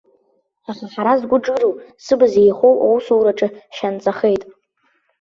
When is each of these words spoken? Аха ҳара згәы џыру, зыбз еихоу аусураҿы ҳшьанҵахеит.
Аха 0.69 0.85
ҳара 0.93 1.13
згәы 1.19 1.37
џыру, 1.43 1.73
зыбз 2.05 2.33
еихоу 2.41 2.75
аусураҿы 2.85 3.47
ҳшьанҵахеит. 3.73 4.43